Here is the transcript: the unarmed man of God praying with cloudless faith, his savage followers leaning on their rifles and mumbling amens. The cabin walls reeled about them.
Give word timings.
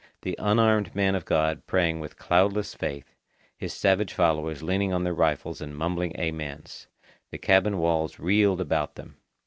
the 0.23 0.35
unarmed 0.39 0.95
man 0.95 1.13
of 1.13 1.25
God 1.25 1.67
praying 1.67 1.99
with 1.99 2.17
cloudless 2.17 2.73
faith, 2.73 3.13
his 3.55 3.71
savage 3.71 4.13
followers 4.13 4.63
leaning 4.63 4.91
on 4.91 5.03
their 5.03 5.13
rifles 5.13 5.61
and 5.61 5.77
mumbling 5.77 6.19
amens. 6.19 6.87
The 7.29 7.37
cabin 7.37 7.77
walls 7.77 8.17
reeled 8.17 8.61
about 8.61 8.95
them. 8.95 9.17